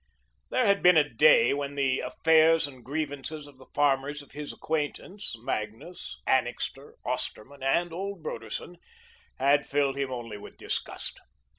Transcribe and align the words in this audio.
There 0.49 0.65
had 0.65 0.81
been 0.81 0.97
a 0.97 1.07
day 1.07 1.53
when 1.53 1.75
the 1.75 1.99
affairs 1.99 2.65
and 2.65 2.83
grievances 2.83 3.45
of 3.45 3.59
the 3.59 3.67
farmers 3.75 4.23
of 4.23 4.31
his 4.31 4.51
acquaintance 4.51 5.35
Magnus, 5.37 6.17
Annixter, 6.25 6.95
Osterman, 7.05 7.61
and 7.61 7.93
old 7.93 8.23
Broderson 8.23 8.77
had 9.37 9.67
filled 9.69 9.97
him 9.97 10.11
only 10.11 10.39
with 10.39 10.57
disgust. 10.57 11.19